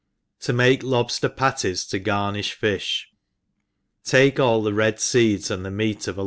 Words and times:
31? 0.39 0.57
make 0.57 0.81
Lobsteji 0.81 1.35
Patties 1.37 1.85
to 1.85 1.99
garnijh 1.99 2.53
Fish. 2.53 3.09
TAKE 4.03 4.37
^11 4.37 4.63
the 4.63 4.73
red 4.73 4.99
feeds 4.99 5.51
and 5.51 5.63
the 5.63 5.69
meat 5.69 6.07
of 6.07 6.17
a 6.17 6.19